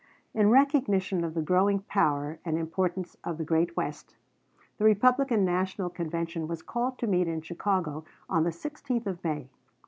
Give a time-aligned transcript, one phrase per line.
[0.33, 4.15] In recognition of the growing power and importance of the great West,
[4.79, 9.51] the Republican National Convention was called to meet in Chicago on the 16th of May.